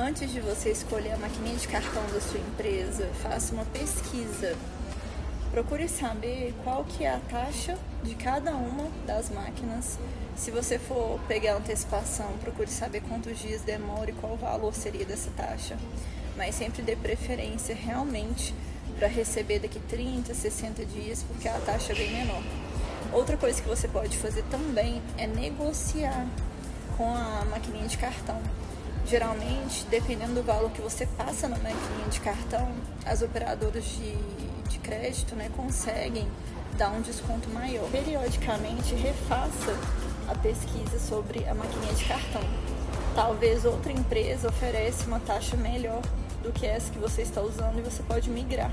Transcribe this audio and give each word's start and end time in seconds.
Antes 0.00 0.30
de 0.30 0.38
você 0.38 0.70
escolher 0.70 1.10
a 1.10 1.16
maquininha 1.16 1.56
de 1.56 1.66
cartão 1.66 2.04
da 2.12 2.20
sua 2.20 2.38
empresa, 2.38 3.08
faça 3.20 3.52
uma 3.52 3.64
pesquisa. 3.64 4.56
Procure 5.50 5.88
saber 5.88 6.54
qual 6.62 6.84
que 6.84 7.02
é 7.02 7.12
a 7.12 7.18
taxa 7.28 7.76
de 8.04 8.14
cada 8.14 8.52
uma 8.52 8.88
das 9.04 9.28
máquinas. 9.28 9.98
Se 10.36 10.52
você 10.52 10.78
for 10.78 11.18
pegar 11.26 11.56
antecipação, 11.56 12.28
procure 12.40 12.70
saber 12.70 13.00
quantos 13.08 13.40
dias 13.40 13.62
demora 13.62 14.10
e 14.10 14.14
qual 14.14 14.34
o 14.34 14.36
valor 14.36 14.72
seria 14.72 15.04
dessa 15.04 15.32
taxa. 15.36 15.76
Mas 16.36 16.54
sempre 16.54 16.80
dê 16.80 16.94
preferência 16.94 17.74
realmente 17.74 18.54
para 18.96 19.08
receber 19.08 19.58
daqui 19.58 19.80
30, 19.80 20.32
60 20.32 20.84
dias, 20.84 21.24
porque 21.24 21.48
a 21.48 21.58
taxa 21.58 21.92
é 21.92 21.96
bem 21.96 22.12
menor. 22.12 22.42
Outra 23.12 23.36
coisa 23.36 23.60
que 23.60 23.68
você 23.68 23.88
pode 23.88 24.16
fazer 24.16 24.44
também 24.44 25.02
é 25.16 25.26
negociar 25.26 26.24
com 26.96 27.12
a 27.12 27.44
maquininha 27.50 27.88
de 27.88 27.98
cartão. 27.98 28.37
Geralmente, 29.08 29.86
dependendo 29.88 30.34
do 30.34 30.42
valor 30.42 30.70
que 30.70 30.82
você 30.82 31.06
passa 31.06 31.48
na 31.48 31.56
maquininha 31.56 32.08
de 32.10 32.20
cartão, 32.20 32.70
as 33.06 33.22
operadoras 33.22 33.84
de, 33.84 34.14
de 34.68 34.78
crédito 34.80 35.34
né, 35.34 35.50
conseguem 35.56 36.28
dar 36.76 36.90
um 36.90 37.00
desconto 37.00 37.48
maior. 37.48 37.88
Periodicamente, 37.90 38.94
refaça 38.94 39.74
a 40.28 40.34
pesquisa 40.34 40.98
sobre 40.98 41.48
a 41.48 41.54
maquininha 41.54 41.94
de 41.94 42.04
cartão. 42.04 42.42
Talvez 43.14 43.64
outra 43.64 43.92
empresa 43.92 44.48
ofereça 44.48 45.06
uma 45.06 45.20
taxa 45.20 45.56
melhor 45.56 46.02
do 46.42 46.52
que 46.52 46.66
essa 46.66 46.92
que 46.92 46.98
você 46.98 47.22
está 47.22 47.40
usando 47.40 47.78
e 47.78 47.82
você 47.82 48.02
pode 48.02 48.28
migrar. 48.28 48.70